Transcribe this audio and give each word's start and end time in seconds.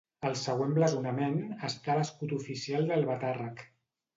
El 0.27 0.35
següent 0.43 0.71
blasonament 0.77 1.37
està 1.69 1.93
a 1.97 1.99
l'escut 1.99 2.35
oficial 2.39 2.89
d'Albatàrrec. 2.93 3.67